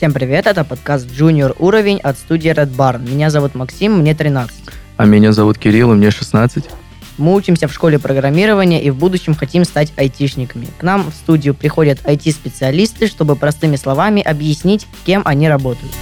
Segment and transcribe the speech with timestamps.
[0.00, 3.06] Всем привет, это подкаст Junior уровень от студии Red Barn.
[3.06, 4.56] Меня зовут Максим, мне 13.
[4.96, 6.70] А меня зовут Кирилл, и мне 16.
[7.18, 10.68] Мы учимся в школе программирования и в будущем хотим стать айтишниками.
[10.78, 15.92] К нам в студию приходят IT-специалисты, чтобы простыми словами объяснить, кем они работают.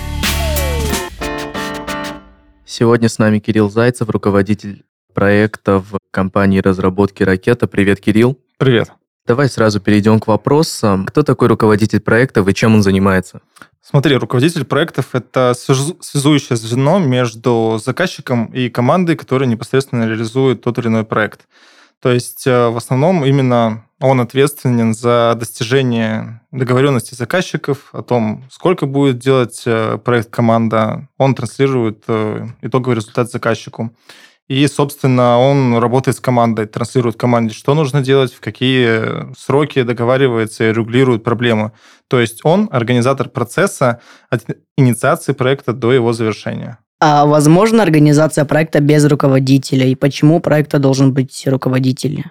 [2.65, 7.67] Сегодня с нами Кирилл Зайцев, руководитель проекта в компании разработки «Ракета».
[7.67, 8.39] Привет, Кирилл.
[8.59, 8.93] Привет.
[9.29, 11.05] Давай сразу перейдем к вопросам.
[11.05, 13.43] Кто такой руководитель проектов и чем он занимается?
[13.83, 20.87] Смотри, руководитель проектов– это связующее звено между заказчиком и командой, которая непосредственно реализует тот или
[20.87, 21.47] иной проект.
[22.01, 28.87] То есть э, в основном именно он ответственен за достижение договоренности заказчиков о том, сколько
[28.87, 31.07] будет делать э, проект команда.
[31.19, 33.93] Он транслирует э, итоговый результат заказчику.
[34.49, 40.65] И, собственно, он работает с командой, транслирует команде, что нужно делать, в какие сроки договаривается
[40.69, 41.73] и регулирует проблемы.
[42.09, 44.45] То есть он организатор процесса от
[44.77, 46.79] инициации проекта до его завершения.
[47.01, 49.87] А возможно организация проекта без руководителя?
[49.87, 52.25] И почему проекта должен быть руководитель?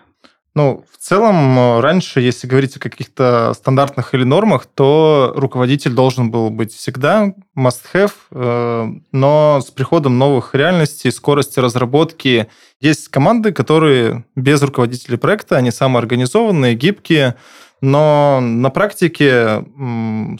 [0.58, 6.32] Ну, в целом, э, раньше, если говорить о каких-то стандартных или нормах, то руководитель должен
[6.32, 12.48] был быть всегда must-have, э, но с приходом новых реальностей, скорости разработки,
[12.82, 17.36] есть команды, которые без руководителя проекта, они самоорганизованные, гибкие,
[17.82, 19.64] но на практике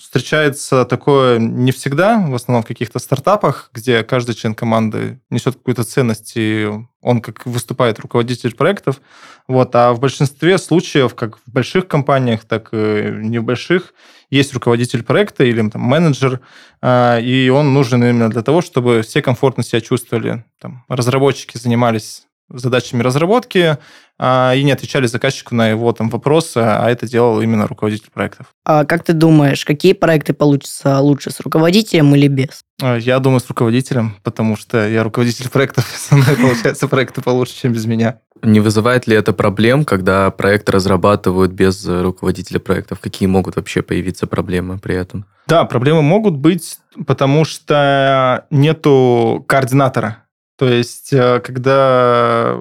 [0.02, 5.84] встречается такое не всегда, в основном в каких-то стартапах, где каждый член команды несет какую-то
[5.84, 6.70] ценность, и
[7.02, 9.02] он как выступает руководитель проектов.
[9.48, 9.76] Вот.
[9.76, 13.94] А в большинстве случаев, как в больших компаниях, так и не в больших,
[14.30, 16.42] есть руководитель проекта или там, менеджер,
[16.82, 20.44] а, и он нужен именно для того, чтобы все комфортно себя чувствовали.
[20.60, 23.78] Там, разработчики занимались задачами разработки
[24.20, 28.48] а, и не отвечали заказчику на его там вопросы, а это делал именно руководитель проектов.
[28.66, 32.62] А как ты думаешь, какие проекты получатся лучше, с руководителем или без?
[32.82, 37.54] А, я думаю, с руководителем, потому что я руководитель проектов, со мной получается проекты получше,
[37.62, 38.20] чем без меня.
[38.44, 43.00] Не вызывает ли это проблем, когда проект разрабатывают без руководителя проектов?
[43.00, 45.26] Какие могут вообще появиться проблемы при этом?
[45.48, 50.27] Да, проблемы могут быть, потому что нету координатора.
[50.58, 52.58] То есть, э, когда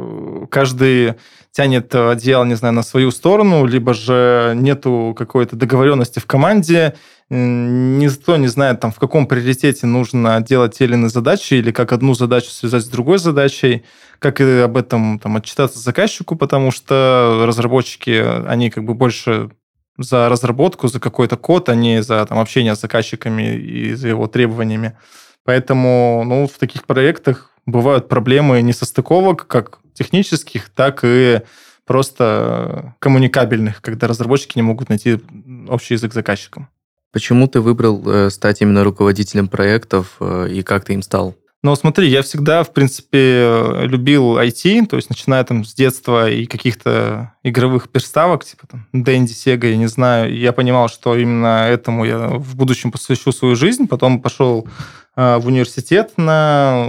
[0.50, 1.14] каждый
[1.50, 6.94] тянет одеяло, не знаю, на свою сторону, либо же нету какой-то договоренности в команде,
[7.30, 11.92] никто не знает, там, в каком приоритете нужно делать те или иные задачи, или как
[11.92, 13.84] одну задачу связать с другой задачей,
[14.18, 19.50] как и об этом там, отчитаться заказчику, потому что разработчики, они как бы больше
[19.98, 24.26] за разработку, за какой-то код, а не за там, общение с заказчиками и за его
[24.26, 24.96] требованиями.
[25.44, 31.42] Поэтому ну, в таких проектах бывают проблемы несостыковок, как технических, так и
[31.84, 35.20] просто коммуникабельных, когда разработчики не могут найти
[35.68, 36.68] общий язык с заказчиком.
[37.12, 41.34] Почему ты выбрал э, стать именно руководителем проектов э, и как ты им стал?
[41.62, 46.46] Ну, смотри, я всегда, в принципе, любил IT, то есть начиная там с детства и
[46.46, 52.04] каких-то игровых переставок, типа там Дэнди, Сега, я не знаю, я понимал, что именно этому
[52.04, 53.88] я в будущем посвящу свою жизнь.
[53.88, 54.68] Потом пошел
[55.16, 56.86] э, в университет на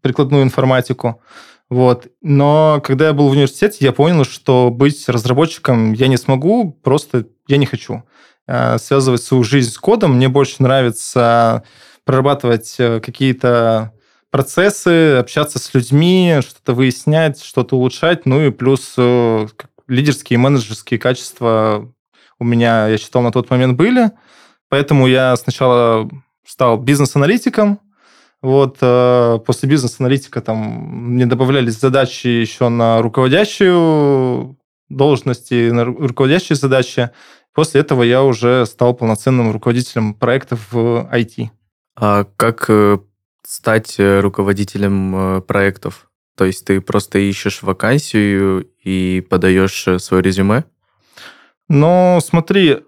[0.00, 1.20] прикладную информатику.
[1.68, 2.08] Вот.
[2.20, 7.26] Но когда я был в университете, я понял, что быть разработчиком я не смогу, просто
[7.46, 8.02] я не хочу.
[8.46, 10.16] Э, связывать свою жизнь с кодом.
[10.16, 11.62] Мне больше нравится
[12.04, 13.92] прорабатывать э, какие-то
[14.32, 18.26] процессы, общаться с людьми, что-то выяснять, что-то улучшать.
[18.26, 19.46] Ну и плюс э,
[19.86, 21.92] лидерские и менеджерские качества
[22.40, 24.10] у меня, я считал, на тот момент были.
[24.68, 26.10] Поэтому я сначала
[26.44, 27.78] стал бизнес-аналитиком,
[28.42, 34.56] вот э, после бизнес-аналитика там мне добавлялись задачи еще на руководящую
[34.88, 37.10] должности, на руководящие задачи.
[37.52, 41.48] После этого я уже стал полноценным руководителем проектов в IT.
[41.96, 42.98] А как э,
[43.46, 46.10] стать э, руководителем проектов?
[46.34, 50.64] То есть ты просто ищешь вакансию и подаешь свое резюме?
[51.68, 52.78] Ну, смотри,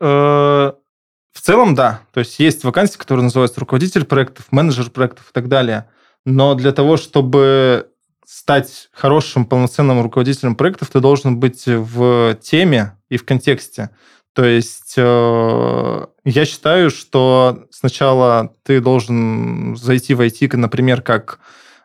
[1.32, 2.00] в целом, да.
[2.12, 5.88] То есть есть вакансии, которые называются руководитель проектов, менеджер проектов и так далее.
[6.24, 7.88] Но для того, чтобы
[8.26, 13.90] стать хорошим, полноценным руководителем проектов, ты должен быть в теме и в контексте.
[14.34, 21.40] То есть э, я считаю, что сначала ты должен зайти в IT, например, как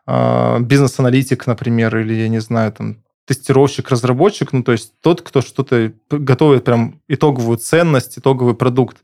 [0.05, 5.41] э, бизнес-аналитик, например, или, я не знаю, там, тестировщик, разработчик, ну, то есть тот, кто
[5.41, 8.97] что-то готовит прям итоговую ценность, итоговый продукт.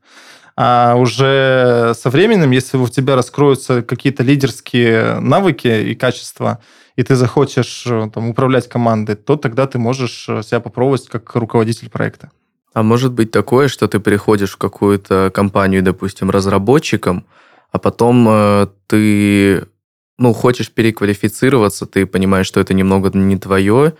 [0.55, 6.59] А уже со временем, если у тебя раскроются какие-то лидерские навыки и качества,
[6.95, 11.35] и ты захочешь э, там, управлять командой, то тогда ты можешь э, себя попробовать как
[11.35, 12.29] руководитель проекта.
[12.73, 17.25] А может быть такое, что ты приходишь в какую-то компанию, допустим, разработчиком,
[17.71, 19.65] а потом э, ты
[20.19, 23.93] ну, хочешь переквалифицироваться, ты понимаешь, что это немного не твое,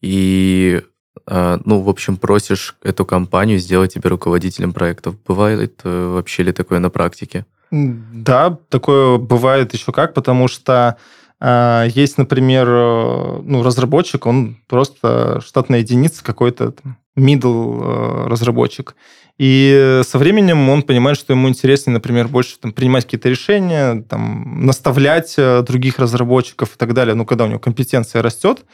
[0.00, 0.82] и,
[1.26, 5.16] э, ну, в общем, просишь эту компанию сделать тебя руководителем проектов.
[5.26, 7.46] Бывает э, вообще ли такое на практике?
[7.70, 10.96] Да, такое бывает еще как, потому что
[11.40, 16.74] э, есть, например, э, ну, разработчик, он просто штатная единица, какой-то
[17.16, 18.96] middle э, разработчик.
[19.38, 24.66] И со временем он понимает, что ему интереснее, например, больше там, принимать какие-то решения, там,
[24.66, 27.14] наставлять других разработчиков и так далее.
[27.14, 28.66] Ну, когда у него компетенция растет,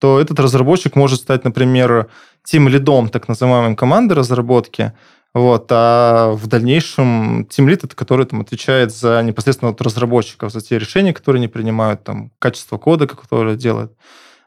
[0.00, 2.08] то этот разработчик может стать, например,
[2.42, 4.92] тем лидом так называемой команды разработки,
[5.34, 10.60] вот, а в дальнейшем Team Lead это который там отвечает за непосредственно вот разработчиков, за
[10.60, 13.92] те решения, которые они принимают, там, качество кода, которое делают.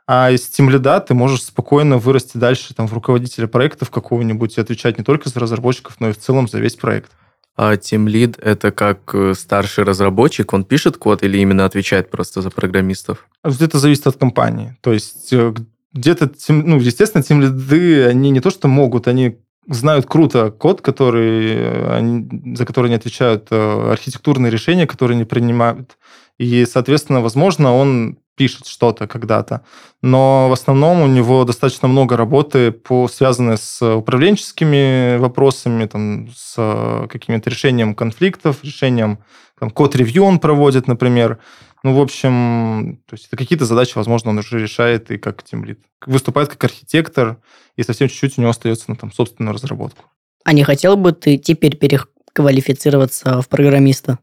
[0.08, 4.62] А из Team Lead ты можешь спокойно вырасти дальше там, в руководителя проектов какого-нибудь и
[4.62, 7.12] отвечать не только за разработчиков, но и в целом за весь проект.
[7.58, 12.44] А Team Lead это как э, старший разработчик, он пишет код или именно отвечает просто
[12.44, 13.28] за программистов?
[13.44, 14.78] Это зависит от компании.
[14.82, 15.56] То есть э,
[15.92, 21.56] где-то, ну, естественно, Team Lead, они не то что могут, они знают круто код, который,
[21.56, 25.98] э, они, за который они отвечают, архитектурные решения, которые они принимают.
[26.38, 29.64] И, соответственно, возможно, он пишет что-то когда-то.
[30.02, 36.54] Но в основном у него достаточно много работы, по, связанной с управленческими вопросами, там, с
[36.58, 39.18] э, какими-то решением конфликтов, решением
[39.60, 41.40] там, код-ревью он проводит, например.
[41.84, 45.80] Ну, в общем, то есть это какие-то задачи, возможно, он уже решает и как тимлит.
[46.06, 47.38] Выступает как архитектор,
[47.76, 50.06] и совсем чуть-чуть у него остается на там, собственную разработку.
[50.44, 54.20] А не хотел бы ты теперь переквалифицироваться в программиста?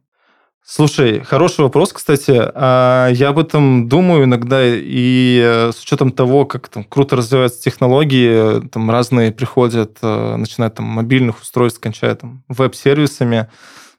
[0.67, 2.33] Слушай, хороший вопрос, кстати.
[2.55, 7.61] А, я об этом думаю иногда, и э, с учетом того, как там круто развиваются
[7.61, 13.51] технологии, там разные приходят, э, начиная там мобильных устройств, кончая там веб-сервисами,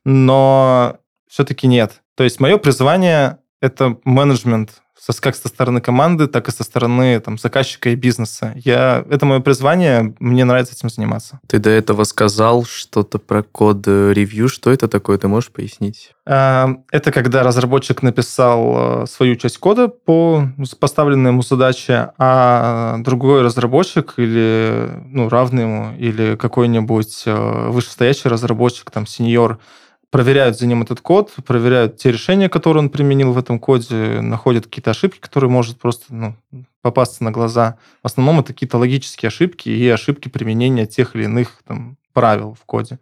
[0.05, 0.97] но
[1.29, 2.01] все-таки нет.
[2.15, 4.81] То есть мое призвание– это менеджмент
[5.19, 8.53] как со стороны команды, так и со стороны там, заказчика и бизнеса.
[8.55, 11.39] Я, это мое призвание, мне нравится этим заниматься.
[11.47, 14.47] Ты до этого сказал что-то про код ревью.
[14.47, 15.17] Что это такое?
[15.17, 16.13] Ты можешь пояснить?
[16.25, 20.47] А, это когда разработчик написал э, свою часть кода по
[20.79, 28.89] поставленной ему задаче, а другой разработчик или ну, равный ему, или какой-нибудь э, вышестоящий разработчик,
[28.89, 29.59] там, сеньор,
[30.11, 34.65] проверяют за ним этот код, проверяют те решения, которые он применил в этом коде, находят
[34.65, 36.35] какие-то ошибки, которые может просто ну,
[36.81, 37.77] попасться на глаза.
[38.03, 42.65] В основном это какие-то логические ошибки и ошибки применения тех или иных там, правил в
[42.65, 42.99] коде.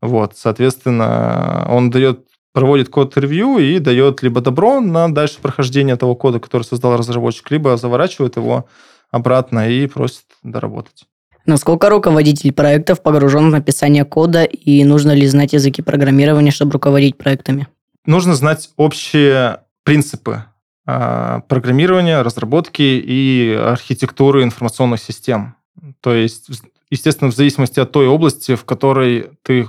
[0.00, 6.40] Вот, соответственно, он дает проводит код-ревью и дает либо добро на дальше прохождение того кода,
[6.40, 8.66] который создал разработчик, либо заворачивает его
[9.10, 11.06] обратно и просит доработать.
[11.46, 17.16] Насколько руководитель проектов погружен в написание кода и нужно ли знать языки программирования, чтобы руководить
[17.16, 17.66] проектами?
[18.04, 20.44] Нужно знать общие принципы
[20.86, 25.56] а, программирования, разработки и архитектуры информационных систем.
[26.00, 26.48] То есть,
[26.90, 29.68] естественно, в зависимости от той области, в которой ты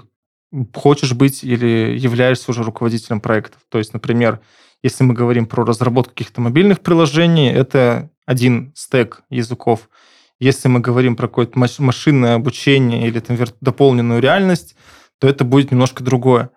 [0.74, 3.62] хочешь быть или являешься уже руководителем проектов.
[3.70, 4.42] То есть, например,
[4.84, 9.90] если мы говорим про разработку каких-то мобильных приложений, это один стек языков–
[10.42, 14.76] если мы говорим про какое-то машинное обучение или там, дополненную реальность,
[15.20, 16.50] то это будет немножко другое.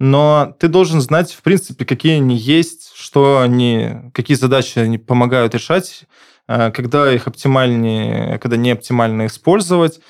[0.00, 5.54] Но ты должен знать, в принципе, какие они есть, что они, какие задачи они помогают
[5.54, 6.02] решать,
[6.48, 10.00] э, когда их оптимальнее, когда не оптимально использовать.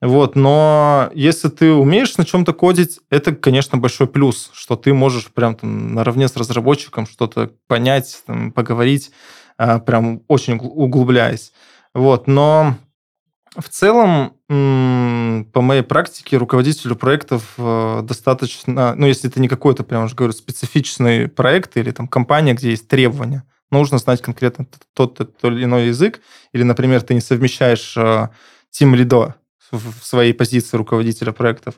[0.00, 5.26] Вот, но если ты умеешь на чем-то кодить, это, конечно, большой плюс, что ты можешь
[5.26, 9.10] прям там наравне с разработчиком что-то понять, там, поговорить,
[9.58, 11.52] э, прям очень углубляясь.
[11.94, 12.76] Вот, но
[13.56, 20.04] в целом, по моей практике, руководителю проектов э, достаточно, ну, если это не какой-то, прям
[20.04, 25.44] уже говорю, специфичный проект или там компания, где есть требования, нужно знать конкретно тот, тот
[25.44, 26.20] или иной язык,
[26.52, 27.96] или, например, ты не совмещаешь
[28.70, 29.34] тим э, лидо
[29.70, 31.74] в своей позиции руководителя проектов,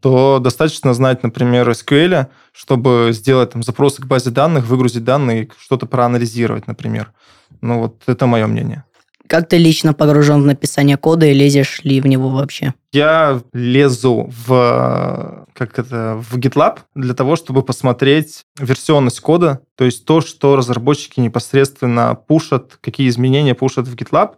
[0.00, 5.86] то достаточно знать, например, SQL, чтобы сделать там запросы к базе данных, выгрузить данные, что-то
[5.86, 7.12] проанализировать, например.
[7.60, 8.84] Ну вот это мое мнение.
[9.32, 12.74] Как ты лично погружен в написание кода и лезешь ли в него вообще?
[12.92, 20.04] Я лезу в, как это, в GitLab для того, чтобы посмотреть версионность кода, то есть
[20.04, 24.34] то, что разработчики непосредственно пушат, какие изменения пушат в GitLab.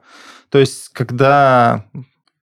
[0.49, 1.87] То есть, когда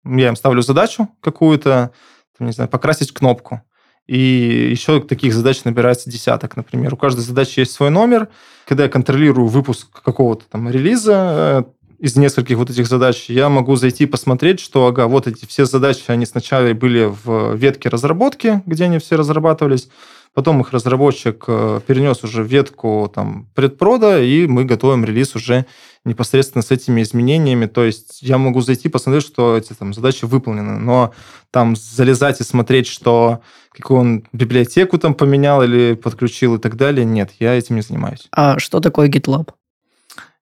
[0.04, 1.92] я им ставлю задачу какую-то,
[2.40, 3.62] не знаю, покрасить кнопку,
[4.08, 6.96] и еще таких задач набирается десяток, например.
[6.96, 8.30] У каждой задачи есть свой номер.
[8.66, 11.68] Когда я контролирую выпуск какого-то там релиза,
[12.00, 16.04] из нескольких вот этих задач, я могу зайти посмотреть, что, ага, вот эти все задачи,
[16.08, 19.90] они сначала были в ветке разработки, где они все разрабатывались,
[20.34, 25.66] потом их разработчик э, перенес уже в ветку там, предпрода, и мы готовим релиз уже
[26.06, 27.66] непосредственно с этими изменениями.
[27.66, 31.14] То есть я могу зайти, посмотреть, что эти там, задачи выполнены, но
[31.52, 33.42] там залезать и смотреть, что
[33.72, 38.28] какую он библиотеку там поменял или подключил и так далее, нет, я этим не занимаюсь.
[38.32, 39.50] А что такое GitLab?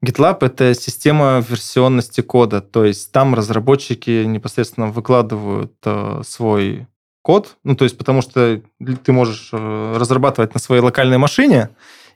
[0.06, 6.86] GitLab— это система версионности кода, то есть там разработчики непосредственно выкладывают э, свой
[7.22, 8.62] код, ну, то есть потому что
[9.04, 11.70] ты можешь э, разрабатывать на своей локальной машине,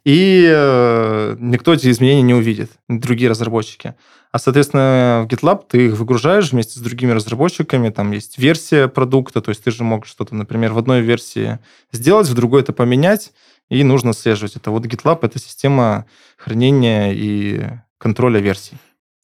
[0.04, 3.94] и э, никто эти изменения не увидит, другие разработчики.
[4.32, 9.40] А, соответственно, в GitLab ты их выгружаешь вместе с другими разработчиками, там есть версия продукта,
[9.40, 11.58] то есть ты же мог что-то, например, в одной версии
[11.92, 13.32] сделать, в другой это поменять,
[13.68, 14.70] и нужно отслеживать это.
[14.70, 17.66] Вот GitLab— это система хранения и
[17.98, 18.78] контроля версий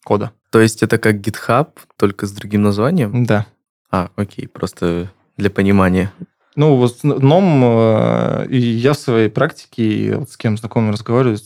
[0.05, 0.33] кода.
[0.51, 3.25] То есть это как GitHub, только с другим названием?
[3.25, 3.47] Да.
[3.91, 6.13] А, окей, просто для понимания.
[6.57, 11.39] Ну, в основном э, и я в своей практике, и вот с кем знакомым разговариваю,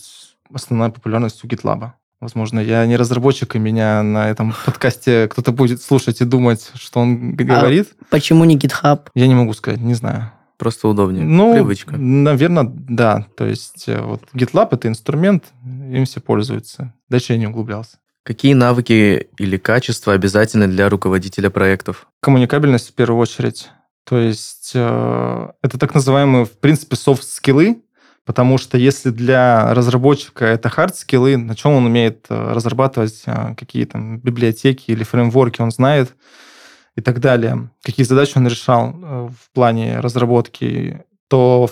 [0.52, 1.90] основная популярность у GitLab.
[2.20, 7.00] Возможно, я не разработчик, и меня на этом подкасте кто-то будет слушать и думать, что
[7.00, 7.88] он говорит.
[8.00, 9.08] А почему не GitHub?
[9.14, 10.30] Я не могу сказать, не знаю.
[10.58, 11.96] Просто удобнее, ну, привычка.
[11.96, 13.26] Наверное, да.
[13.34, 16.92] То есть э, вот GitLab— это инструмент, им все пользуются.
[17.08, 17.96] Дальше я не углублялся.
[18.22, 22.06] Какие навыки или качества обязательны для руководителя проектов?
[22.20, 23.70] Коммуникабельность в первую очередь
[24.04, 27.82] то есть э, это так называемые, в принципе, софт-скиллы,
[28.24, 33.84] потому что если для разработчика это хард-скиллы, на чем он умеет э, разрабатывать, э, какие
[33.84, 36.14] там библиотеки или фреймворки он знает
[36.96, 41.70] и так далее, какие задачи он решал в плане разработки, то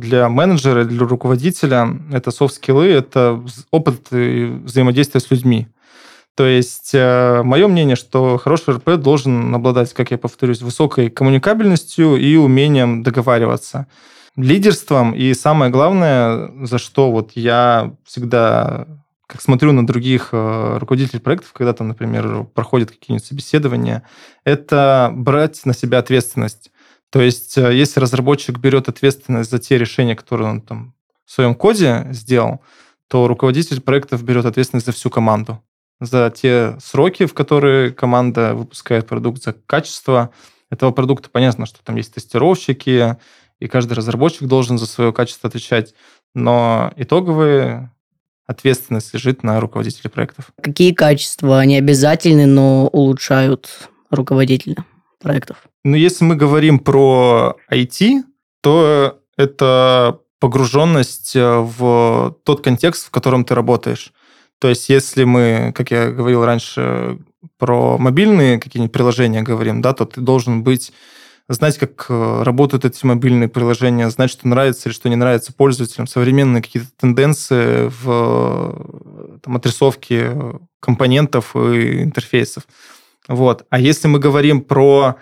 [0.00, 5.68] для менеджера, для руководителя это софт-скиллы, это опыт взаимодействия с людьми.
[6.36, 12.16] То есть э, мое мнение, что хороший РП должен обладать, как я повторюсь, высокой коммуникабельностью
[12.16, 13.86] и умением договариваться,
[14.36, 15.14] лидерством.
[15.14, 18.86] И самое главное, за что вот я всегда
[19.26, 24.02] как смотрю на других э, руководителей проектов, когда там, например, проходят какие-нибудь собеседования,
[24.44, 26.70] это брать на себя ответственность.
[27.08, 31.54] То есть, э, если разработчик берет ответственность за те решения, которые он там в своем
[31.54, 32.60] коде сделал,
[33.08, 35.62] то руководитель проектов берет ответственность за всю команду
[36.00, 40.30] за те сроки, в которые команда выпускает продукт, за качество
[40.70, 41.30] этого продукта.
[41.30, 43.16] Понятно, что там есть тестировщики,
[43.60, 45.94] и каждый разработчик должен за свое качество отвечать,
[46.34, 47.92] но итоговые
[48.46, 50.52] ответственность лежит на руководителе проектов.
[50.62, 54.84] Какие качества не обязательны, но улучшают руководителя
[55.20, 55.66] проектов?
[55.84, 58.22] Ну, если мы говорим про IT,
[58.60, 64.12] то это погруженность в тот контекст, в котором ты работаешь.
[64.58, 67.18] То есть если мы, как я говорил раньше,
[67.58, 70.92] про мобильные какие-нибудь приложения говорим, да, то ты должен быть
[71.48, 76.06] знать, как э, работают эти мобильные приложения, знать, что нравится или что не нравится пользователям,
[76.06, 82.64] современные какие-то тенденции в там, отрисовке компонентов и интерфейсов.
[83.28, 83.64] Вот.
[83.70, 85.16] А если мы говорим про,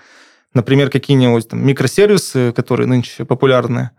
[0.54, 3.90] например, какие-нибудь там, микросервисы, которые нынче популярны,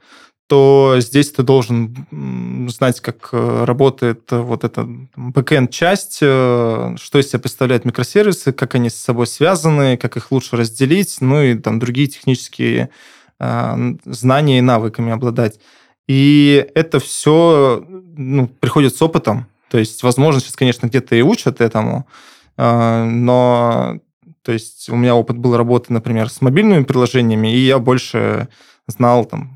[0.48, 7.30] то здесь ты должен знать, как э, работает э, вот эта бэкэнд-часть, э, что из
[7.30, 11.80] себя представляют микросервисы, как они с собой связаны, как их лучше разделить, ну и там
[11.80, 12.90] другие технические
[13.38, 15.60] знания и навыками обладать.
[16.08, 19.48] И это все ну, приходит с опытом.
[19.70, 22.08] То есть, возможно, сейчас, конечно, где-то и учат этому,
[22.56, 24.00] но
[24.42, 28.48] то есть у меня опыт был работы, например, с мобильными приложениями, и я больше
[28.88, 29.55] знал там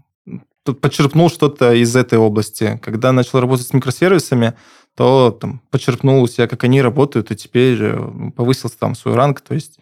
[0.73, 2.79] почерпнул что-то из этой области.
[2.83, 4.53] Когда начал работать с микросервисами,
[4.95, 9.41] то там, почерпнул у себя, как они работают, и теперь э, повысился там свой ранг.
[9.41, 9.79] То есть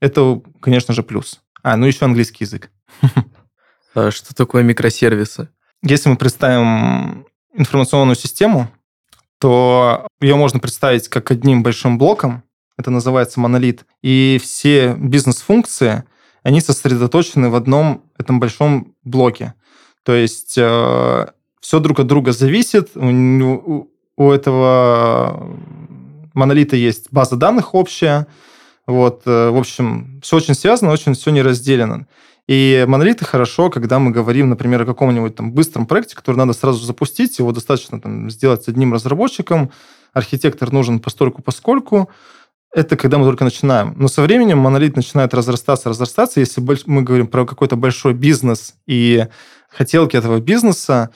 [0.00, 1.40] это, конечно же, плюс.
[1.62, 2.70] А, ну еще английский язык.
[3.96, 5.50] А что такое микросервисы?
[5.80, 8.68] Если мы представим информационную систему,
[9.38, 12.42] то ее можно представить как одним большим блоком,
[12.76, 16.04] это называется монолит, и все бизнес-функции,
[16.42, 19.54] они сосредоточены в одном этом большом блоке.
[20.04, 21.26] То есть э,
[21.60, 22.90] все друг от друга зависит.
[22.94, 25.58] У, у этого
[26.34, 28.26] монолита есть база данных общая.
[28.86, 32.06] Вот, э, в общем, все очень связано, очень все не разделено.
[32.46, 36.84] И монолиты хорошо, когда мы говорим, например, о каком-нибудь там быстром проекте, который надо сразу
[36.84, 39.70] запустить, его достаточно там, сделать с одним разработчиком,
[40.12, 42.10] архитектор нужен постольку поскольку,
[42.74, 43.94] это когда мы только начинаем.
[43.96, 46.40] Но со временем монолит начинает разрастаться, разрастаться.
[46.40, 49.26] Если мы говорим про какой-то большой бизнес и
[49.74, 51.10] хотелки этого бизнеса,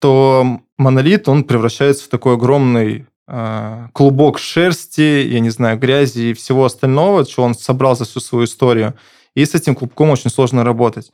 [0.00, 6.34] то монолит, он превращается в такой огромный э, клубок шерсти, я не знаю, грязи и
[6.34, 8.94] всего остального, что он собрал за всю свою историю.
[9.34, 11.12] И с этим клубком очень сложно работать.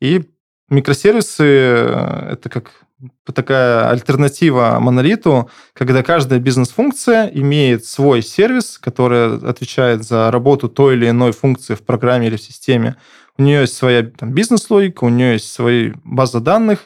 [0.00, 0.24] И
[0.68, 2.72] микросервисы э,– это как
[3.32, 11.08] такая альтернатива монолиту, когда каждая бизнес-функция имеет свой сервис, который отвечает за работу той или
[11.08, 12.96] иной функции в программе или в системе.
[13.40, 16.80] У нее есть своя там, бизнес-логика, у нее есть свои базы данных,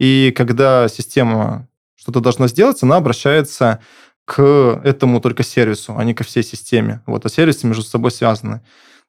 [0.00, 3.78] и когда система что-то должна сделать, она обращается
[4.24, 4.42] к
[4.82, 7.00] этому только сервису, а не ко всей системе.
[7.06, 8.60] Вот, а сервисы между собой связаны.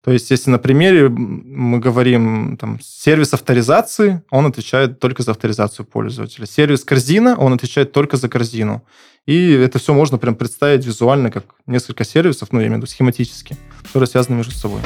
[0.04, 5.88] То есть, если на примере мы говорим, там, сервис авторизации, он отвечает только за авторизацию
[5.88, 6.46] пользователя.
[6.46, 8.86] Сервис корзина, он отвечает только за корзину.
[9.26, 12.92] И это все можно прям представить визуально, как несколько сервисов, ну, я имею в виду
[12.92, 14.82] схематически, которые связаны между собой.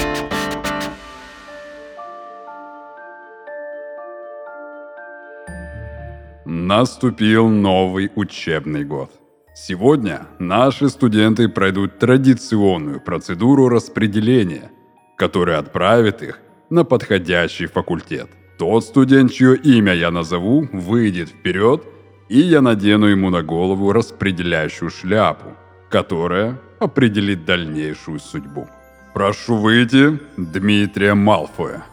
[6.45, 9.09] Наступил новый учебный год.
[9.55, 14.69] Сегодня наши студенты пройдут традиционную процедуру распределения,
[15.17, 18.29] которая отправит их на подходящий факультет.
[18.59, 21.83] Тот студент, чье имя я назову, выйдет вперед,
[22.29, 25.53] и я надену ему на голову распределяющую шляпу,
[25.89, 28.67] которая определит дальнейшую судьбу.
[29.15, 31.85] Прошу выйти Дмитрия Малфоя.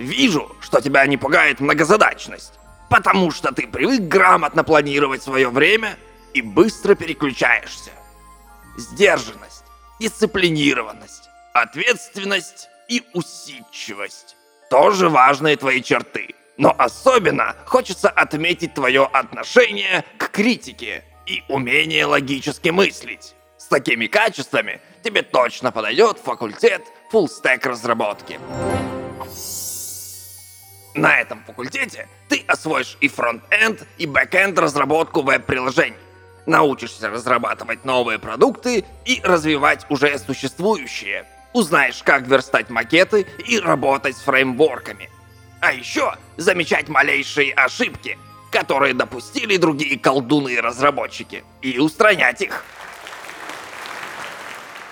[0.00, 2.54] Вижу, что тебя не пугает многозадачность,
[2.88, 5.98] потому что ты привык грамотно планировать свое время
[6.32, 7.90] и быстро переключаешься.
[8.78, 9.62] Сдержанность,
[10.00, 14.36] дисциплинированность, ответственность и усидчивость–
[14.70, 16.34] тоже важные твои черты.
[16.56, 23.34] Но особенно хочется отметить твое отношение к критике и умение логически мыслить.
[23.58, 26.80] С такими качествами тебе точно подойдет факультет
[27.10, 28.40] full-stack разработки.
[30.94, 35.96] На этом факультете ты освоишь и front-end, и back-end разработку веб-приложений.
[36.46, 41.26] Научишься разрабатывать новые продукты и развивать уже существующие.
[41.52, 45.10] Узнаешь, как верстать макеты и работать с фреймворками.
[45.60, 48.18] А еще замечать малейшие ошибки,
[48.50, 52.64] которые допустили другие колдуны-разработчики, и устранять их.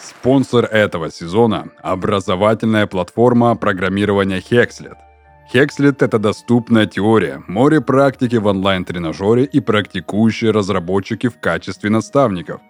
[0.00, 4.96] Спонсор этого сезона– образовательная платформа программирования Hexlet.
[5.52, 12.60] Hexlet– это доступная теория, море практики в онлайн-тренажере и практикующие разработчики в качестве наставников.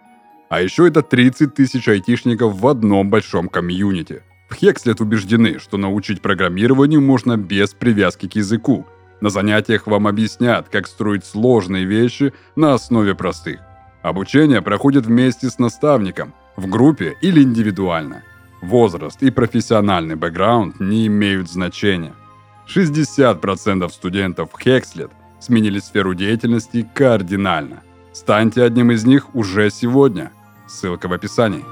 [0.49, 4.23] А еще это 30 тысяч айтишников в одном большом комьюнити.
[4.49, 8.87] В Hexlet убеждены, что научить программированию можно без привязки к языку.
[9.21, 13.59] На занятиях вам объяснят, как строить сложные вещи на основе простых.
[14.03, 18.23] Обучение проходит вместе с наставником, в группе или индивидуально.
[18.62, 22.14] Возраст и профессиональный бэкграунд не имеют значения–
[22.68, 27.83] 60% студентов Хекслет сменили сферу деятельности кардинально.
[28.12, 30.33] Станьте одним из них уже сегодня.
[30.66, 31.64] Ссылка в описании.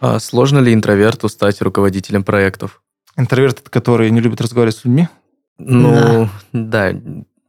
[0.00, 2.82] А сложно ли интроверту стать руководителем проектов?
[3.16, 5.08] Интроверт, который не любит разговаривать с людьми?
[5.58, 6.92] Ну, да,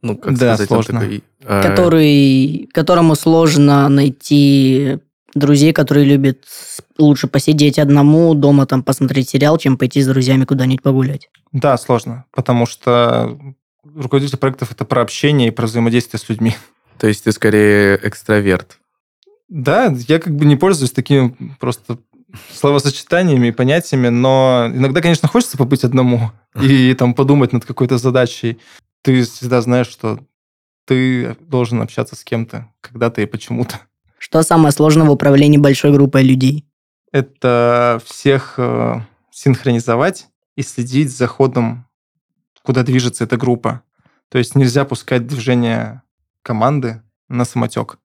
[0.00, 1.00] ну, как Да, сказать, сложно.
[1.00, 1.22] такой...
[1.42, 4.98] э, Который, которому сложно найти
[5.38, 6.44] друзей, которые любят
[6.98, 11.30] лучше посидеть одному дома, там посмотреть сериал, чем пойти с друзьями куда-нибудь погулять.
[11.52, 13.38] Да, сложно, потому что
[13.82, 16.56] руководитель проектов– это про общение и про взаимодействие с людьми.
[16.98, 18.78] То есть ты скорее экстраверт.
[19.48, 21.98] Да, я как бы не пользуюсь такими просто
[22.52, 28.58] словосочетаниями и понятиями, но иногда, конечно, хочется побыть одному и там подумать над какой-то задачей.
[29.02, 30.20] Ты всегда знаешь, что
[30.84, 33.80] ты должен общаться с кем-то когда-то и почему-то.
[34.18, 36.64] Что самое сложное в управлении большой группой людей?
[37.12, 39.00] Это всех э,
[39.30, 41.86] синхронизовать и следить за ходом,
[42.62, 43.82] куда движется эта группа.
[44.28, 46.02] То есть нельзя пускать движение
[46.42, 47.98] команды на самотек.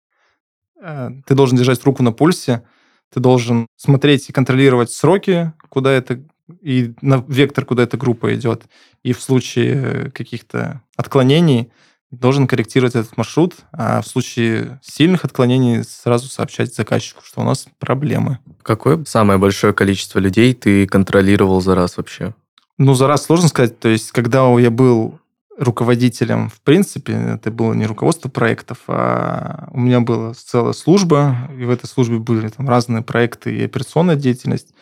[0.82, 2.64] Э, Ты должен держать руку на пульсе,
[3.10, 6.24] ты должен смотреть и контролировать сроки, куда это
[6.62, 8.64] и на вектор, куда эта группа идет.
[9.04, 11.72] И в случае э, каких-то отклонений
[12.20, 17.68] должен корректировать этот маршрут, а в случае сильных отклонений сразу сообщать заказчику, что у нас
[17.80, 18.40] проблемы.
[18.62, 22.34] Какое самое большое количество людей ты контролировал за раз вообще?
[22.78, 23.80] Ну, за раз сложно сказать.
[23.80, 25.20] То есть, когда я был
[25.58, 31.64] руководителем, в принципе, это было не руководство проектов, а у меня была целая служба, и
[31.64, 34.74] в этой службе были там разные проекты и операционная деятельность,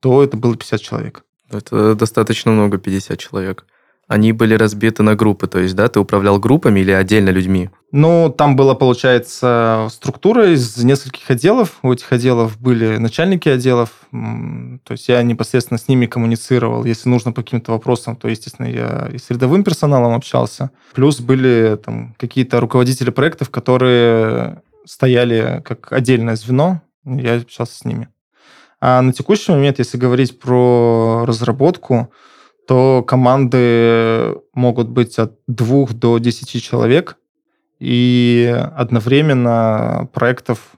[0.00, 1.24] то это было 50 человек.
[1.50, 3.66] Это достаточно много, 50 человек.
[4.06, 7.70] Они были разбиты на группы, то есть, да, ты управлял группами или отдельно людьми?
[7.90, 11.78] Ну, там была, получается, структура из нескольких отделов.
[11.82, 13.90] У этих отделов были начальники отделов.
[14.10, 16.84] То есть я непосредственно с ними коммуницировал.
[16.84, 20.70] Если нужно по каким-то вопросам, то, естественно, я и с рядовым персоналом общался.
[20.92, 26.82] Плюс были там какие-то руководители проектов, которые стояли как отдельное звено.
[27.06, 28.08] Я общался с ними.
[28.80, 32.10] А на текущий момент, если говорить про разработку,
[32.66, 37.18] то команды могут быть от двух до десяти человек,
[37.78, 40.72] и одновременно проектов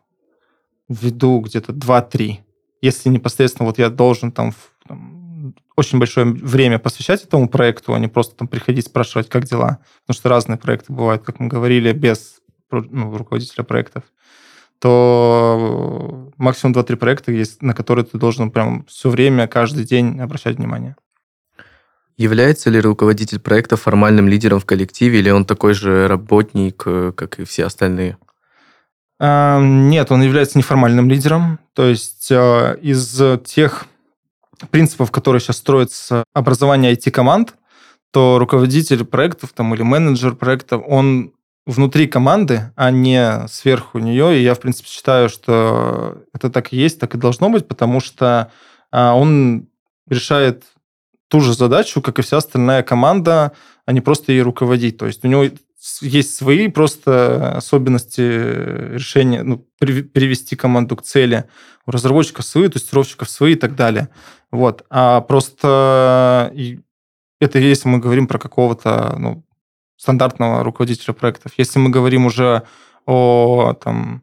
[0.88, 2.38] веду где-то 2-3.
[2.82, 4.52] Если непосредственно вот я должен там,
[4.86, 9.78] там очень большое время посвящать этому проекту, а не просто там приходить спрашивать, как дела.
[10.02, 14.04] Потому что разные проекты бывают, как мы говорили, без ну, руководителя проектов
[14.78, 20.56] то максимум 2-3 проекта есть, на которые ты должен прям все время, каждый день обращать
[20.56, 20.96] внимание.
[22.18, 27.38] Является ли руководитель проекта формальным лидером в коллективе, или он такой же работник, э, как
[27.38, 28.16] и все остальные?
[29.18, 31.58] А, нет, он является неформальным лидером.
[31.74, 33.86] То есть э, из тех
[34.70, 37.54] принципов, которые сейчас строятся образование IT-команд,
[38.10, 41.32] то руководитель проектов там, или менеджер проектов, он
[41.66, 44.38] внутри команды, а не сверху нее.
[44.38, 48.00] И я, в принципе, считаю, что это так и есть, так и должно быть, потому
[48.00, 48.50] что
[48.90, 49.68] а, он
[50.08, 50.64] решает
[51.28, 53.52] ту же задачу, как и вся остальная команда,
[53.84, 54.98] а не просто ей руководить.
[54.98, 55.44] То есть у него
[56.00, 58.20] есть свои просто особенности
[58.94, 61.44] решения, ну, перевести команду к цели.
[61.86, 64.08] У разработчиков свои, у тестировщиков свои и так далее.
[64.50, 64.84] Вот.
[64.90, 66.52] А просто
[67.40, 69.44] это если мы говорим про какого-то ну,
[69.96, 71.52] стандартного руководителя проектов.
[71.56, 72.62] Если мы говорим уже
[73.06, 74.22] о там,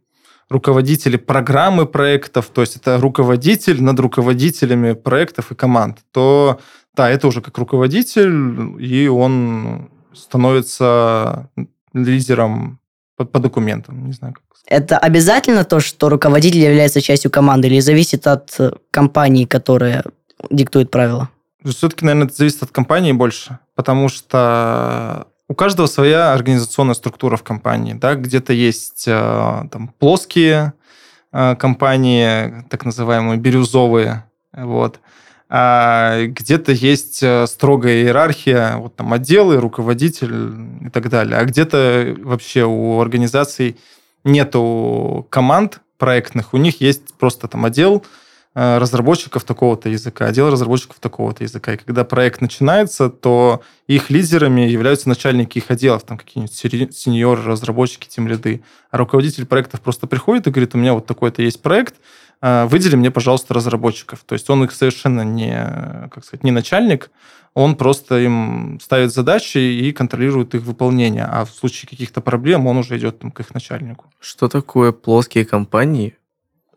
[0.49, 6.59] руководителе программы проектов, то есть это руководитель над руководителями проектов и команд, то
[6.95, 11.49] да, это уже как руководитель, и он становится
[11.93, 12.79] лидером
[13.17, 14.43] по, по документам, не знаю как.
[14.65, 20.03] Это обязательно то, что руководитель является частью команды, или зависит от э, компании, которая
[20.49, 21.29] диктует правила?
[21.65, 27.43] Все-таки, наверное, это зависит от компании больше, потому что у каждого своя организационная структура в
[27.43, 27.93] компании.
[27.93, 28.15] Да?
[28.15, 30.73] Где-то есть э, там, плоские
[31.31, 34.99] э, компании, так называемые бирюзовые, вот.
[35.55, 41.37] А где-то есть э, строгая иерархия, вот там отделы, руководитель и так далее.
[41.37, 43.77] А где-то вообще у организаций
[44.23, 48.03] нету команд проектных, у них есть просто там отдел,
[48.55, 51.73] Э, разработчиков такого-то языка, отдел разработчиков такого-то языка.
[51.73, 58.07] И когда проект начинается, то их лидерами являются начальники их отделов, там какие-нибудь сеньор, разработчики,
[58.07, 58.61] тем ряды.
[58.91, 61.95] А руководитель проектов просто приходит и говорит, у меня вот такой-то есть проект,
[62.43, 64.19] выдели мне, пожалуйста, разработчиков.
[64.25, 67.09] То есть он их совершенно не, как сказать, не начальник,
[67.53, 71.25] он просто им ставит задачи и контролирует их выполнение.
[71.25, 74.05] А в случае каких-то проблем он уже идет там, к их начальнику.
[74.19, 76.17] Что такое плоские компании?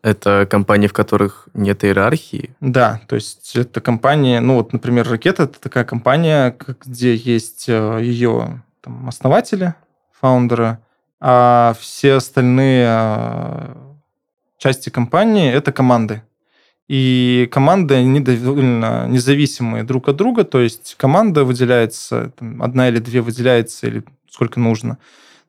[0.03, 2.55] Это компании, в которых нет иерархии?
[2.61, 7.99] Да, то есть это компания, ну вот, например, Ракета– это такая компания, где есть э,
[8.01, 9.73] ее там, основатели,
[10.21, 10.77] фаундеры,
[11.19, 13.86] а все остальные э,
[14.57, 16.23] части компании– это команды.
[16.87, 22.99] И команды, они довольно независимые друг от друга, то есть команда выделяется, там, одна или
[22.99, 24.97] две выделяется, или сколько нужно,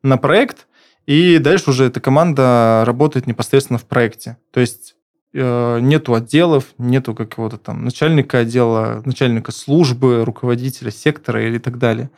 [0.02, 0.66] на проект,
[1.06, 4.36] и дальше уже эта команда работает непосредственно в проекте.
[4.52, 4.96] То есть
[5.32, 12.10] э, нету отделов, нету какого-то там начальника отдела, начальника службы, руководителя сектора или так далее.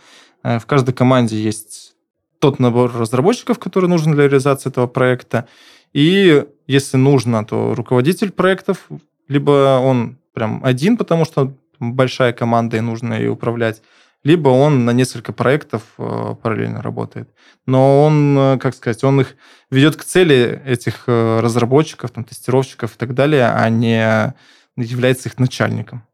[0.42, 1.94] Э, в каждой команде есть
[2.40, 5.46] тот набор разработчиков, который нужен для реализации этого проекта.
[5.92, 8.88] И если нужно, то руководитель проектов,
[9.28, 13.82] либо он прям один, потому что большая команда и нужно ее управлять,
[14.22, 17.30] либо он на несколько проектов э, параллельно работает.
[17.66, 19.34] Но он, э, как сказать, он их
[19.70, 24.34] ведет к цели этих э, разработчиков, там, тестировщиков и так далее, а не
[24.76, 26.04] является их начальником.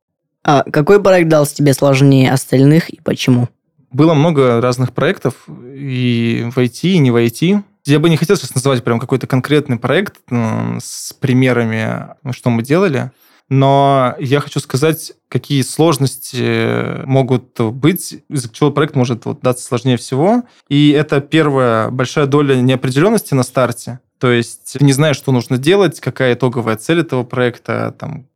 [0.45, 3.49] А какой проект дался тебе сложнее остальных и почему?
[3.91, 7.63] Было много разных проектов и в IT, и не в IT.
[7.87, 13.13] Я бы не хотел сейчас называть прям какой-то конкретный проект с примерами, что мы делали.
[13.49, 19.97] Но я хочу сказать, какие сложности могут быть, из-за чего проект может вот даться сложнее
[19.99, 20.43] всего.
[20.69, 24.01] И это первая большая доля неопределенности на старте.
[24.19, 28.27] То есть не знаешь, что нужно делать, какая итоговая цель этого проекта там,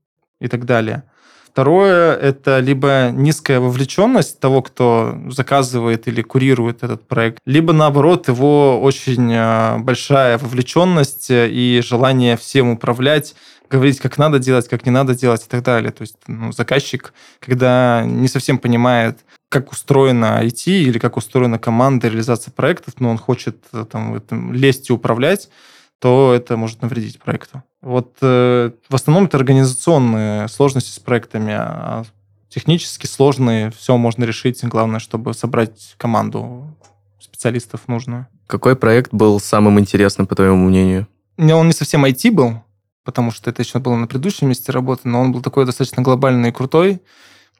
[0.41, 1.03] и так далее.
[1.53, 8.81] Второе– это либо низкая вовлеченность того, кто заказывает или курирует этот проект, либо, наоборот, его
[8.81, 13.35] очень а, большая вовлеченность и желание всем управлять,
[13.69, 15.91] говорить, как надо делать, как не надо делать и так далее.
[15.91, 22.07] То есть ну, заказчик, когда не совсем понимает, как устроена IT или как устроена команда
[22.07, 25.51] реализации проектов, но он хочет э, там, лезть и управлять,
[25.99, 27.65] то это может навредить проекту.
[27.83, 32.05] Вот э, в основном это организационные сложности с проектами, а
[32.49, 34.63] технически сложные все можно решить.
[34.65, 36.77] Главное, чтобы собрать команду
[37.19, 38.27] специалистов нужную.
[38.47, 41.07] Какой проект был самым интересным, по твоему мнению?
[41.39, 42.63] Не, Он не совсем IT был,
[43.05, 46.51] потому что это еще было на предыдущем месте работы, но он был такой достаточно глобальный
[46.51, 47.01] и крутой.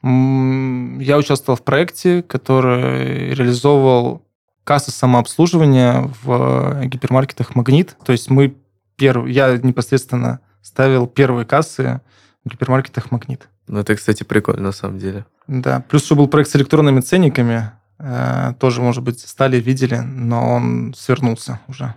[0.03, 4.23] Я участвовал в проекте, который реализовывал
[4.63, 7.95] кассы самообслуживания в гипермаркетах «Магнит».
[8.03, 8.55] То есть мы
[9.01, 9.27] перв...
[9.27, 12.01] я непосредственно ставил первые кассы
[12.45, 13.47] в гипермаркетах «Магнит».
[13.67, 15.25] Ну, это, кстати, прикольно, на самом деле.
[15.47, 15.83] Да.
[15.89, 17.71] Плюс еще был проект с электронными ценниками.
[17.99, 21.95] Э, тоже, может быть, стали, видели, но он свернулся уже.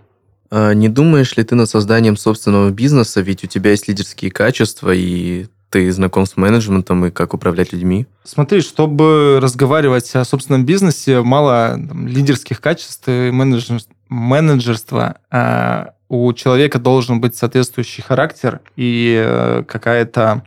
[0.50, 4.92] А не думаешь ли ты над созданием собственного бизнеса, ведь у тебя есть лидерские качества,
[4.94, 8.06] и ты знаком с менеджментом и как управлять людьми?
[8.22, 15.16] Смотри, чтобы разговаривать о собственном бизнесе, мало там, лидерских качеств и менеджер, менеджерства.
[15.30, 20.42] А у человека должен быть соответствующий характер и э, какая-то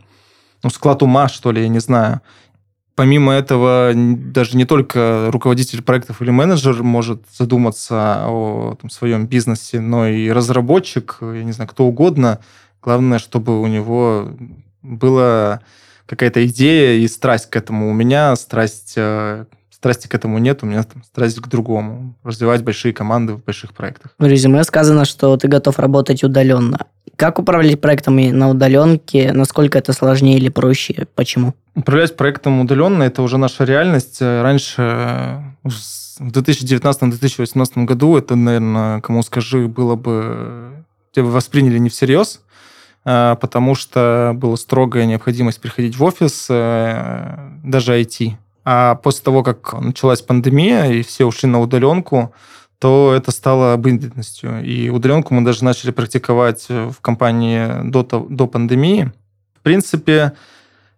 [0.62, 2.20] ну, склад ума, что ли, я не знаю.
[2.94, 9.80] Помимо этого, даже не только руководитель проектов или менеджер может задуматься о там, своем бизнесе,
[9.80, 12.40] но и разработчик, я не знаю, кто угодно.
[12.82, 14.32] Главное, чтобы у него
[14.82, 15.60] была
[16.06, 17.88] какая-то идея и страсть к этому.
[17.90, 19.44] У меня страсть, э,
[19.80, 22.14] страсти к этому нет, у меня там страсть к другому.
[22.24, 24.14] Развивать большие команды в больших проектах.
[24.18, 26.86] В резюме сказано, что ты готов работать удаленно.
[27.16, 29.32] Как управлять проектами на удаленке?
[29.32, 31.06] Насколько это сложнее или проще?
[31.14, 31.54] Почему?
[31.74, 34.20] Управлять проектом удаленно– это уже наша реальность.
[34.20, 40.84] Раньше, э, в 2019-2018 году, это, наверное, кому скажи, было бы...
[41.12, 42.40] Тебя восприняли не всерьез,
[43.08, 48.32] Э, потому что была строгая необходимость приходить в офис, э, даже IT.
[48.70, 52.34] А после того, как началась пандемия, и все ушли на удаленку,
[52.78, 54.62] то это стало обыденностью.
[54.62, 59.10] И удаленку мы даже начали практиковать в компании до, до пандемии.
[59.56, 60.34] В принципе,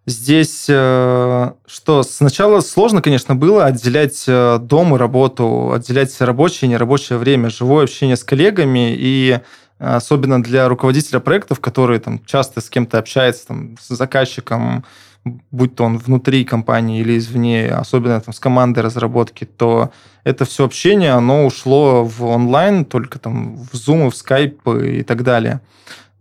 [0.05, 7.19] здесь э, что сначала сложно, конечно, было отделять дом и работу, отделять рабочее и нерабочее
[7.19, 9.39] время, живое общение с коллегами и
[9.79, 14.83] особенно для руководителя проектов, который там часто с кем-то общается, там, с заказчиком,
[15.23, 19.91] будь то он внутри компании или извне, особенно там, с командой разработки, то
[20.23, 25.23] это все общение, оно ушло в онлайн, только там в Zoom, в Skype и так
[25.23, 25.61] далее.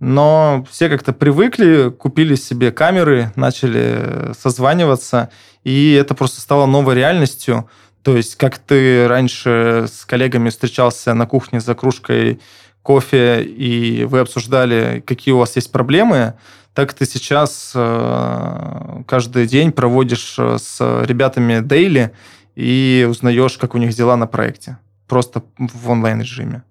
[0.01, 5.31] Но все как-то привыкли, купили себе камеры, начали созваниваться,
[5.63, 7.69] и это просто стало новой реальностью.
[8.03, 12.41] То есть, как ты раньше с коллегами встречался на кухне за кружкой
[12.83, 16.35] кофе, и вы обсуждали, какие у вас есть проблемы,
[16.81, 22.13] так ты сейчас э, каждый день проводишь э, с ребятами дейли
[22.57, 24.79] и узнаешь, как у них дела на проекте.
[25.07, 26.63] Просто в онлайн-режиме.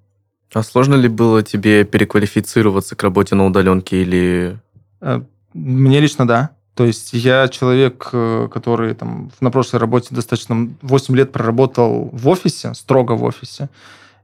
[0.52, 4.58] А сложно ли было тебе переквалифицироваться к работе на удаленке или...
[5.00, 5.22] Э,
[5.54, 6.50] мне лично да.
[6.74, 8.10] То есть я человек,
[8.52, 13.70] который там на прошлой работе достаточно 8 лет проработал в офисе, строго в офисе.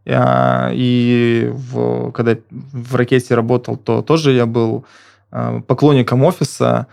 [0.08, 4.86] А, и в, когда в ракете работал, то тоже я был
[5.67, 6.88] поклонником офиса.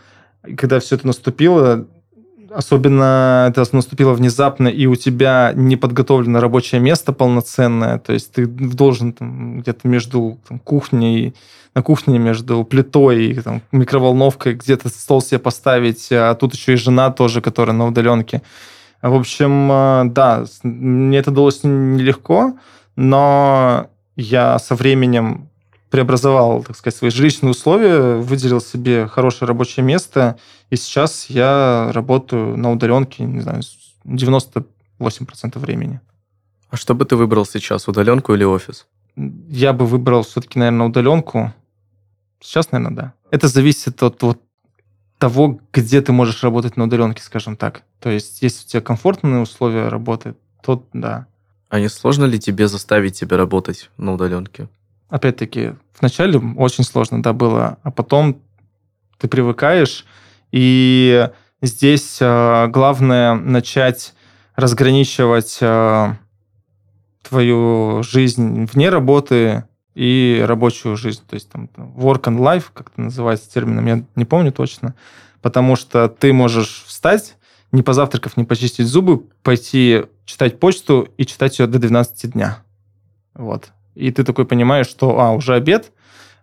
[0.47, 1.87] И когда все это наступило,
[2.55, 8.47] особенно это наступило внезапно, и у тебя не подготовлено рабочее место полноценное, то есть ты
[8.47, 11.35] должен там, где-то между там, кухней,
[11.75, 16.77] на кухне между плитой и там, микроволновкой где-то стол себе поставить, а тут еще и
[16.77, 18.43] жена тоже, которая на удаленке.
[19.01, 22.55] В общем, а, да, мне это далось нелегко,
[22.95, 25.49] но я со временем
[25.93, 30.39] преобразовал, так сказать, свои жилищные условия, выделил себе хорошее рабочее место,
[30.71, 33.61] и сейчас я работаю на удаленке, не знаю,
[34.07, 34.65] 98%
[35.59, 36.01] времени.
[36.71, 38.87] А что бы ты выбрал сейчас, удаленку или офис?
[39.51, 41.53] Я бы выбрал все-таки, наверное, удаленку.
[42.41, 43.13] Сейчас, наверное, да.
[43.31, 44.41] Это зависит от вот
[45.19, 47.83] того, где ты можешь работать на удаленке, скажем так.
[48.01, 51.27] То есть, если у тебя комфортные условия работы, то да.
[51.69, 54.69] А не сложно ли тебе заставить себя работать на удаленке?
[55.13, 58.41] Опять-таки, вначале очень сложно, да, было, а потом
[59.19, 60.07] ты привыкаешь,
[60.53, 61.29] и
[61.61, 64.15] здесь э, главное начать
[64.57, 66.15] разграничивать э,
[67.29, 73.03] твою жизнь вне работы и рабочую жизнь, то есть там work and life, как это
[73.03, 74.95] называется термином, я не помню точно,
[75.43, 77.37] потому что ты можешь встать,
[77.71, 82.65] не позавтракав, не почистить зубы, пойти читать почту и читать ее до 12 дня.
[83.35, 83.73] Вот.
[83.95, 85.93] И ты такой понимаешь, что, а, уже обед,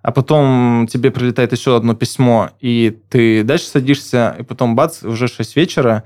[0.02, 5.28] а потом тебе прилетает еще одно письмо, и ты дальше садишься, и потом бац, уже
[5.28, 6.04] 6 вечера,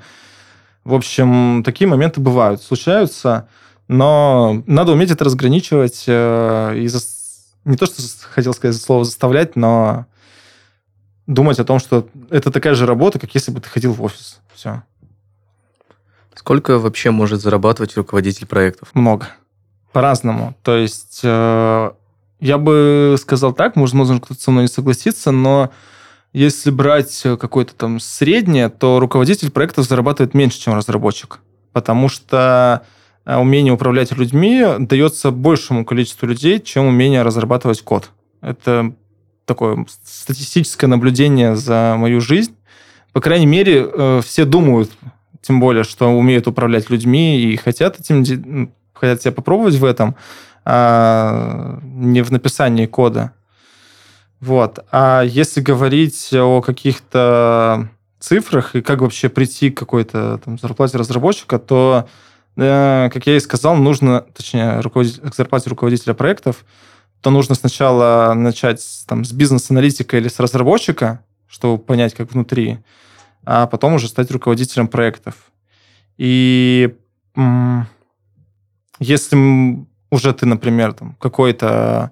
[0.83, 3.47] В общем, такие моменты бывают, случаются,
[3.87, 6.99] но надо уметь это разграничивать э, и за...
[7.63, 10.07] не то, что хотел сказать слово заставлять, но
[11.27, 14.41] думать о том, что это такая же работа, как если бы ты ходил в офис.
[14.53, 14.83] Все.
[16.35, 18.89] Сколько вообще может зарабатывать руководитель проектов?
[18.93, 19.29] Много.
[19.93, 20.55] По-разному.
[20.63, 21.91] То есть э,
[22.39, 25.71] я бы сказал так, может, можно кто-то со мной не согласиться, но
[26.33, 31.39] если брать какое-то там среднее, то руководитель проектов зарабатывает меньше, чем разработчик.
[31.71, 32.81] Потому что
[33.25, 38.09] э, умение управлять людьми дается большему количеству людей, чем умение разрабатывать код.
[38.41, 38.93] Это
[39.45, 42.55] такое статистическое наблюдение за мою жизнь.
[43.13, 44.91] По крайней мере, э, все думают,
[45.41, 48.71] тем более, что умеют управлять людьми и хотят этим,
[49.03, 50.15] хотят себя попробовать в этом,
[50.63, 53.33] а не в написании кода.
[54.39, 54.79] Вот.
[54.91, 57.89] А если говорить о каких-то
[58.19, 62.07] цифрах и как вообще прийти к какой-то там, зарплате разработчика, то,
[62.55, 66.63] э, как я и сказал, нужно, точнее, к зарплате руководителя проектов,
[67.21, 72.79] то нужно сначала начать там, с бизнес-аналитика или с разработчика, чтобы понять, как внутри,
[73.43, 75.35] а потом уже стать руководителем проектов.
[76.17, 76.95] И
[78.99, 82.11] если уже ты, например, там, какой-то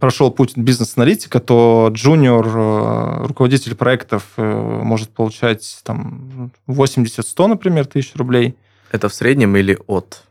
[0.00, 8.14] прошел путь бизнес-аналитика, то джуниор, э, руководитель проектов э, может получать там 80-100, например, тысяч
[8.16, 8.54] рублей.
[8.90, 10.24] Это в среднем или от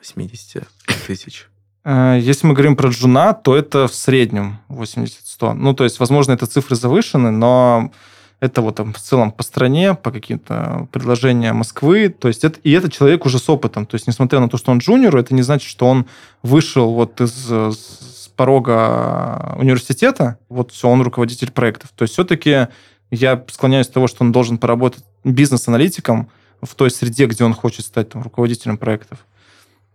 [0.00, 0.66] 80
[1.06, 1.48] тысяч?
[1.84, 5.52] Э, если мы говорим про джуна, то это в среднем 80-100.
[5.52, 7.92] Ну, то есть, возможно, это цифры завышены, но
[8.40, 12.08] это вот там в целом по стране, по каким-то предложениям Москвы.
[12.08, 13.86] То есть это, и это человек уже с опытом.
[13.86, 16.06] То есть несмотря на то, что он джуниор, это не значит, что он
[16.42, 21.90] вышел вот из с порога университета, вот все, он руководитель проектов.
[21.94, 22.68] То есть все-таки
[23.10, 26.30] я склоняюсь к того, что он должен поработать бизнес-аналитиком
[26.62, 29.26] в той среде, где он хочет стать там, руководителем проектов.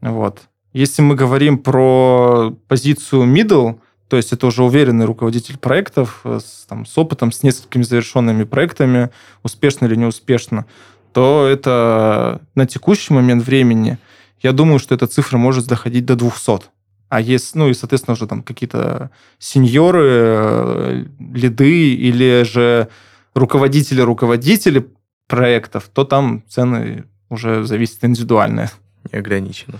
[0.01, 0.41] Вот.
[0.73, 6.65] Если мы говорим про позицию middle, то есть это уже уверенный руководитель проектов э, с,
[6.67, 9.09] там, с опытом, с несколькими завершенными проектами,
[9.43, 10.65] успешно или неуспешно,
[11.13, 13.97] то это на текущий момент времени,
[14.41, 16.65] я думаю, что эта цифра может доходить до 200.
[17.09, 22.89] А есть, ну и, соответственно, уже там какие-то сеньоры, э, лиды или же
[23.33, 24.87] руководители-руководители
[25.27, 28.69] проектов, то там цены уже зависят индивидуальные.
[29.11, 29.79] Не ограничено.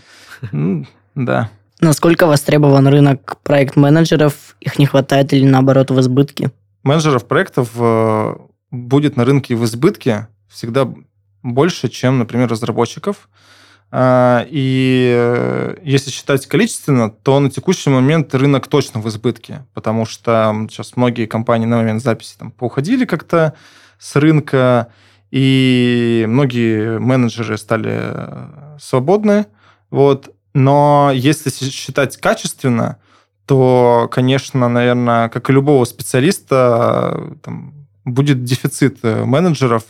[0.52, 0.86] Ну,
[1.16, 1.50] да.
[1.82, 4.56] Насколько востребован рынок проект-менеджеров?
[4.62, 6.52] Их не хватает или наоборот в избытке?
[6.84, 8.36] Менеджеров проектов э,
[8.72, 10.88] будет на рынке в избытке всегда
[11.44, 13.30] больше, чем, например, разработчиков.
[13.92, 20.06] А, и э, если считать количественно, то на текущий момент рынок точно в избытке, потому
[20.06, 23.54] что сейчас многие компании на момент записи там поуходили как-то
[24.00, 24.88] с рынка,
[25.32, 29.46] и многие менеджеры стали э, свободны.
[29.92, 30.35] Вот.
[30.56, 32.98] Но если считать качественно,
[33.46, 37.74] то, конечно, наверное, как и любого специалиста, там,
[38.06, 39.84] будет дефицит э, менеджеров,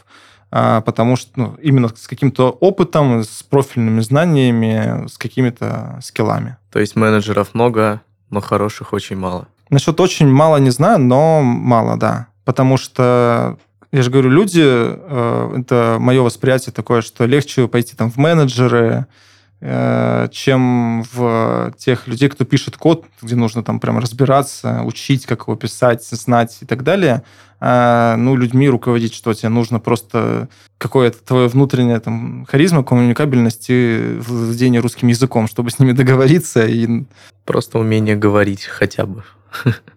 [0.49, 6.57] а, потому что ну, именно с каким-то опытом, с профильными знаниями, с какими-то скиллами.
[6.71, 8.01] То есть менеджеров много,
[8.31, 9.47] но хороших очень мало.
[9.69, 12.27] Насчет очень мало не знаю, но мало, да.
[12.43, 13.59] Потому что,
[13.91, 19.05] я же говорю, люди, э, это мое восприятие такое, что легче пойти там в менеджеры,
[20.31, 25.55] чем в тех людей, кто пишет код, где нужно там прям разбираться, учить, как его
[25.55, 27.23] писать, знать и так далее.
[27.59, 34.19] А, ну, людьми руководить, что тебе нужно просто какое-то твое внутреннее там харизма, коммуникабельность и
[34.19, 36.65] владение русским языком, чтобы с ними договориться.
[36.67, 37.05] И...
[37.45, 39.23] Просто умение говорить хотя бы.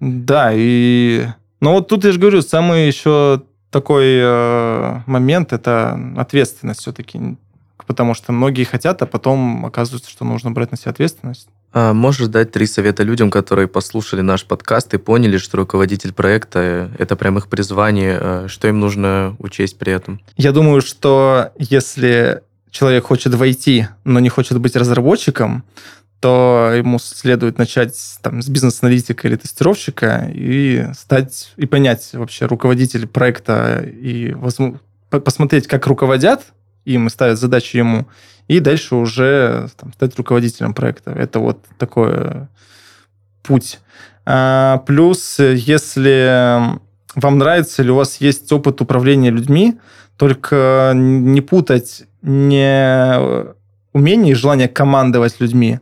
[0.00, 1.26] Да, и...
[1.60, 7.36] Ну, вот тут я же говорю, самый еще такой э, момент– это ответственность все-таки
[7.88, 11.48] потому что многие хотят, а потом оказывается, что нужно брать на себя ответственность.
[11.72, 16.92] А можешь дать три совета людям, которые послушали наш подкаст и поняли, что руководитель проекта–
[16.98, 20.20] это прям их призвание, э, что им нужно учесть при этом?
[20.36, 25.64] Я думаю, что если человек хочет войти, но не хочет быть разработчиком,
[26.20, 33.06] то ему следует начать там, с бизнес-аналитика или тестировщика и стать и понять вообще руководитель
[33.06, 34.80] проекта и возможно,
[35.10, 36.52] посмотреть, как руководят
[36.92, 38.06] им ставят задачи ему,
[38.48, 41.10] и дальше уже там, стать руководителем проекта.
[41.10, 42.48] Это вот такой
[43.42, 43.80] путь.
[44.24, 46.78] А, плюс, если
[47.14, 49.78] вам нравится или у вас есть опыт управления людьми,
[50.16, 53.24] только не путать не
[53.92, 55.80] умение и желание командовать людьми,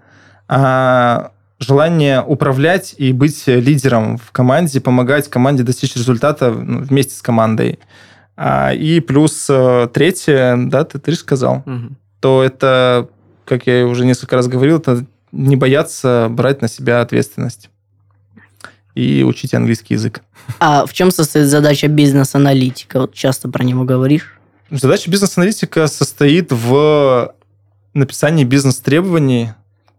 [0.48, 7.22] а желание управлять и быть лидером в команде, помогать команде достичь результата ну, вместе с
[7.22, 7.78] командой.
[8.36, 11.96] А, и плюс э, третье, да, ты, ты же сказал, Мгм.
[12.20, 13.08] то это,
[13.46, 17.70] как я уже несколько раз говорил, это не бояться брать на себя ответственность
[18.94, 20.22] и учить английский язык.
[20.60, 23.00] А в чем состоит задача бизнес-аналитика?
[23.00, 24.38] Вот часто про него говоришь.
[24.70, 27.34] Задача бизнес-аналитика состоит в
[27.94, 29.50] написании бизнес-требований,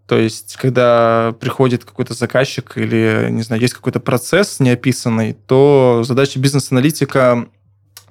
[0.07, 6.39] то есть, когда приходит какой-то заказчик или, не знаю, есть какой-то процесс неописанный, то задача
[6.39, 7.47] бизнес-аналитика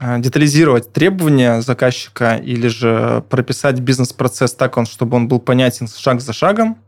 [0.01, 6.33] детализировать требования заказчика или же прописать бизнес-процесс так, он, чтобы он был понятен шаг за
[6.33, 6.79] шагом.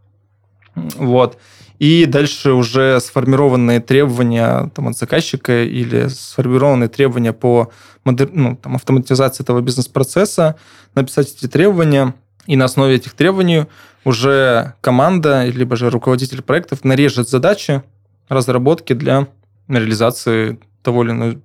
[0.75, 1.39] Вот.
[1.79, 7.71] И дальше уже сформированные требования там, от заказчика или сформированные требования по
[8.05, 8.31] модер...
[8.33, 10.57] ну, там, автоматизации этого бизнес-процесса,
[10.95, 12.15] написать эти требования,
[12.47, 13.67] и на основе этих требований
[14.05, 17.83] уже команда, либо же руководитель проектов нарежет задачи
[18.29, 19.29] разработки для
[19.69, 21.41] реализации того или иного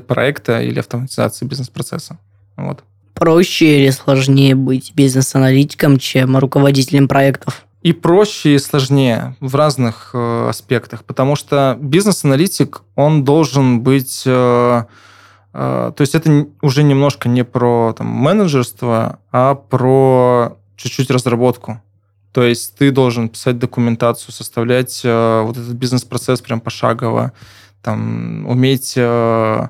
[0.00, 2.18] проекта или автоматизации бизнес-процесса.
[2.56, 2.84] Вот.
[3.14, 7.66] Проще или сложнее быть бизнес-аналитиком, чем руководителем проектов?
[7.82, 14.22] И проще, и сложнее в разных э, аспектах, потому что бизнес-аналитик, он должен быть...
[14.26, 14.84] э,
[15.52, 21.80] э, то есть это уже немножко не про там, менеджерство, а про чуть-чуть разработку.
[22.32, 27.32] То есть ты должен писать документацию, составлять э, вот этот бизнес-процесс прям пошагово,
[27.82, 29.68] там, уметь э,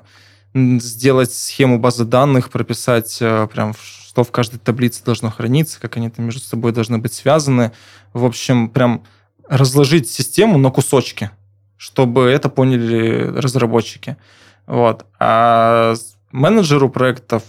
[0.53, 6.09] сделать схему базы данных, прописать э, прям, что в каждой таблице должно храниться, как они
[6.09, 7.71] там между собой должны быть связаны.
[8.13, 9.03] В общем, прям
[9.47, 11.31] разложить систему на кусочки,
[11.77, 14.17] чтобы это поняли разработчики.
[14.65, 15.05] Вот.
[15.19, 15.95] А
[16.31, 17.43] менеджеру проектов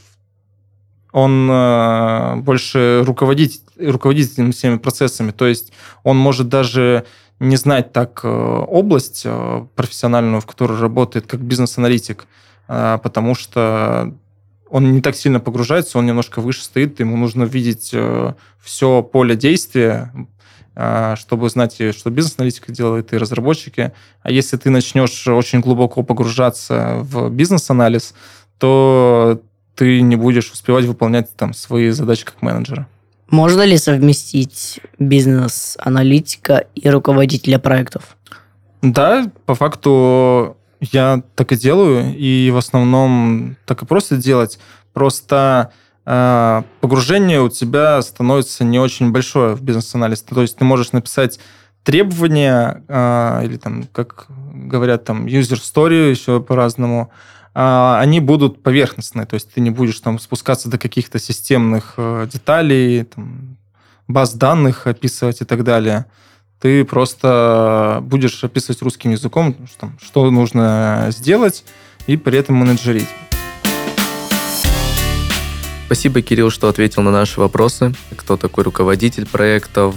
[1.13, 5.33] он э, больше руководить, этими всеми процессами.
[5.33, 7.05] То есть он может даже
[7.41, 12.27] не знать так э, область э, профессиональную, в которой работает, как бизнес-аналитик,
[12.69, 14.15] э, потому что
[14.69, 17.93] он не так сильно погружается, он немножко выше стоит, ему нужно видеть
[18.63, 20.13] все поле действия,
[21.17, 23.91] чтобы знать, что бизнес-аналитика делает, и разработчики.
[24.23, 28.15] А если ты начнешь очень глубоко погружаться в бизнес-анализ,
[28.59, 29.43] то
[29.75, 32.87] ты не будешь успевать выполнять там свои задачи как менеджера.
[33.31, 38.17] Можно ли совместить бизнес-аналитика и руководителя проектов?
[38.83, 44.59] Да, по факту я так и делаю, и в основном так и просто делать.
[44.93, 45.71] Просто
[46.07, 50.23] э, погружение у тебя становится не очень большое в бизнес-анализ.
[50.23, 51.39] То есть ты можешь написать
[51.85, 57.11] требования, э, или там, как говорят, там, user story еще по-разному,
[57.53, 63.05] они будут поверхностные, то есть ты не будешь там спускаться до каких-то системных э, деталей,
[63.05, 63.57] там,
[64.07, 66.07] баз данных описывать и так далее.
[66.61, 71.65] Ты просто будешь описывать русским языком, что, что нужно сделать,
[72.07, 73.09] и при этом менеджерить.
[75.87, 77.95] Спасибо, Кирилл, что ответил на наши вопросы.
[78.15, 79.97] Кто такой руководитель проектов,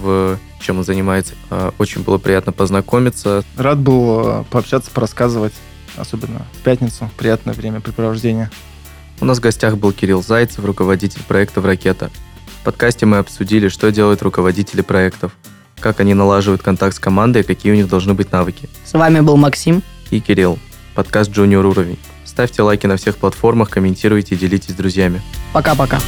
[0.59, 1.35] чем он занимается.
[1.51, 3.43] Э, Очень было приятно познакомиться.
[3.57, 5.53] Рад был э, пообщаться, порассказывать,
[5.97, 7.09] особенно в пятницу.
[7.17, 8.49] Приятное времяпрепровождение.
[9.21, 12.09] У нас в гостях был Кирилл Зайцев, руководитель проектов «Ракета».
[12.61, 15.33] В подкасте мы обсудили, что делают руководители проектов,
[15.79, 18.69] как они налаживают контакт с командой и какие у них должны быть навыки.
[18.85, 19.83] С вами был Максим.
[20.11, 20.59] И Кирилл,
[20.95, 21.99] подкаст «Джуниор уровень».
[22.25, 25.21] Ставьте лайки на всех платформах, комментируйте и делитесь с друзьями.
[25.51, 25.99] Пока-пока.